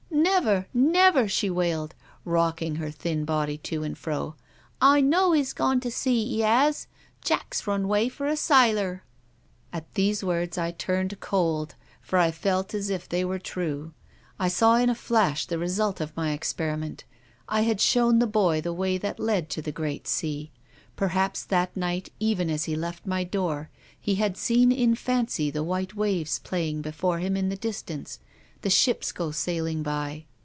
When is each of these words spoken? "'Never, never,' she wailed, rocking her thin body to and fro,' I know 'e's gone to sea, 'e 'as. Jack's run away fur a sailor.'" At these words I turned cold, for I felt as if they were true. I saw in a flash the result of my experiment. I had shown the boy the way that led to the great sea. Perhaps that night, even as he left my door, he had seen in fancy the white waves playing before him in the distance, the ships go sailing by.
"'Never, 0.41 0.67
never,' 0.73 1.27
she 1.27 1.49
wailed, 1.49 1.93
rocking 2.25 2.75
her 2.75 2.89
thin 2.91 3.25
body 3.25 3.57
to 3.59 3.83
and 3.83 3.97
fro,' 3.97 4.35
I 4.81 5.01
know 5.01 5.33
'e's 5.35 5.51
gone 5.53 5.79
to 5.81 5.91
sea, 5.91 6.19
'e 6.37 6.43
'as. 6.43 6.87
Jack's 7.23 7.65
run 7.67 7.83
away 7.85 8.07
fur 8.09 8.27
a 8.27 8.37
sailor.'" 8.37 9.03
At 9.73 9.91
these 9.95 10.23
words 10.23 10.57
I 10.57 10.71
turned 10.71 11.19
cold, 11.19 11.75
for 12.01 12.17
I 12.17 12.31
felt 12.31 12.73
as 12.73 12.89
if 12.89 13.07
they 13.09 13.25
were 13.25 13.39
true. 13.39 13.93
I 14.39 14.47
saw 14.47 14.75
in 14.75 14.89
a 14.89 14.95
flash 14.95 15.45
the 15.45 15.59
result 15.59 15.99
of 15.99 16.15
my 16.15 16.31
experiment. 16.33 17.03
I 17.49 17.61
had 17.61 17.81
shown 17.81 18.19
the 18.19 18.27
boy 18.27 18.61
the 18.61 18.73
way 18.73 18.97
that 18.99 19.19
led 19.19 19.49
to 19.51 19.61
the 19.61 19.71
great 19.71 20.07
sea. 20.07 20.51
Perhaps 20.95 21.43
that 21.45 21.75
night, 21.75 22.09
even 22.19 22.49
as 22.49 22.65
he 22.65 22.75
left 22.75 23.05
my 23.05 23.23
door, 23.23 23.69
he 23.99 24.15
had 24.15 24.37
seen 24.37 24.71
in 24.71 24.95
fancy 24.95 25.49
the 25.51 25.63
white 25.63 25.95
waves 25.95 26.39
playing 26.39 26.81
before 26.81 27.19
him 27.19 27.35
in 27.37 27.49
the 27.49 27.57
distance, 27.57 28.19
the 28.63 28.69
ships 28.69 29.11
go 29.11 29.31
sailing 29.31 29.81
by. 29.81 30.23